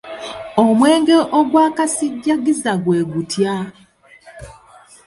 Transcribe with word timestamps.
Omwenge 0.63 1.17
ogwa 1.37 1.65
kasijjagiza 1.77 2.71
gwe 2.83 2.99
gutya? 3.11 3.55